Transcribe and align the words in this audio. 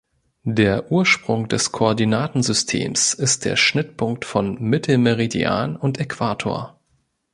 Der 0.49 0.91
Ursprung 0.91 1.47
des 1.47 1.71
Koordinatensystems 1.71 3.13
ist 3.13 3.45
der 3.45 3.55
Schnittpunkt 3.55 4.25
von 4.25 4.59
Mittelmeridian 4.59 5.75
und 5.75 5.99
Äquator. 5.99 6.79